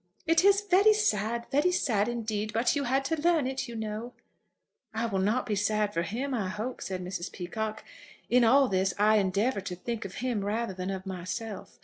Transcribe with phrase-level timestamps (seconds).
[0.25, 4.13] "It is very sad; very sad indeed; but you had to learn it, you know."
[4.95, 7.31] "It will not be sad for him, I hope," said Mrs.
[7.31, 7.83] Peacocke.
[8.27, 11.79] "In all this, I endeavour to think of him rather than of myself.